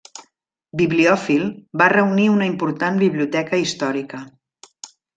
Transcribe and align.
Bibliòfil, 0.81 1.43
va 1.83 1.91
reunir 1.95 2.27
una 2.39 2.49
important 2.55 3.01
biblioteca 3.05 3.63
històrica. 3.67 4.27